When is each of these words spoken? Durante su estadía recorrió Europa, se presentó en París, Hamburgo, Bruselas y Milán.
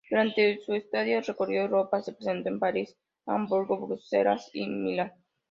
Durante 0.09 0.59
su 0.65 0.73
estadía 0.73 1.21
recorrió 1.21 1.61
Europa, 1.61 2.01
se 2.01 2.13
presentó 2.13 2.49
en 2.49 2.57
París, 2.57 2.97
Hamburgo, 3.27 3.85
Bruselas 3.85 4.49
y 4.51 4.67
Milán. 4.67 5.13